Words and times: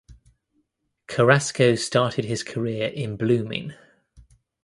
Carrasco 1.05 1.75
started 1.75 2.25
his 2.25 2.41
career 2.41 2.87
in 2.87 3.17
Blooming. 3.17 3.75